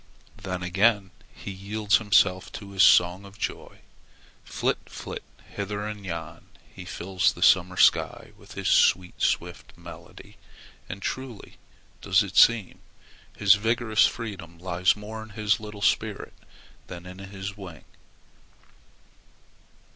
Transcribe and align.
Then 0.35 0.63
again 0.63 1.11
he 1.31 1.51
yields 1.51 1.97
himself 1.99 2.51
to 2.53 2.71
his 2.71 2.81
song 2.81 3.23
of 3.23 3.37
joy. 3.37 3.81
Flit, 4.43 4.79
flit 4.87 5.21
hither 5.53 5.85
and 5.85 6.03
yon, 6.03 6.47
he 6.73 6.85
fills 6.85 7.33
the 7.33 7.43
summer 7.43 7.77
sky 7.77 8.31
with 8.35 8.53
his 8.55 8.67
swift, 8.67 9.21
sweet 9.21 9.71
melody. 9.77 10.37
And 10.89 11.03
truly 11.03 11.57
does 12.01 12.23
it 12.23 12.35
seem 12.35 12.79
his 13.37 13.53
vigorous 13.53 14.07
freedom 14.07 14.57
lies 14.57 14.95
more 14.95 15.21
in 15.21 15.29
his 15.37 15.59
little 15.59 15.83
spirit 15.83 16.33
than 16.87 17.05
in 17.05 17.19
his 17.19 17.55
wing. 17.55 17.85